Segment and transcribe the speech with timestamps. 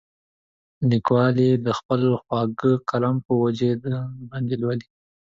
[0.89, 4.87] لیکوال یې د خپل خواږه قلم په وجه درباندې لولي.